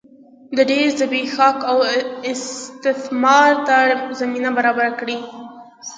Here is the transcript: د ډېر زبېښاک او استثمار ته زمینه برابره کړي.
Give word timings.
د 0.57 0.57
ډېر 0.71 0.87
زبېښاک 0.99 1.57
او 1.71 1.77
استثمار 2.31 3.53
ته 3.67 3.75
زمینه 4.19 4.49
برابره 4.57 4.91
کړي. 4.99 5.17